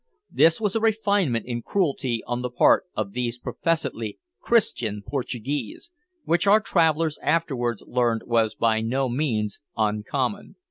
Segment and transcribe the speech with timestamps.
[0.31, 5.91] This was a refinement in cruelty on the part of these professedly Christian Portuguese,
[6.25, 10.55] which our travellers afterwards learned was by no means uncommon.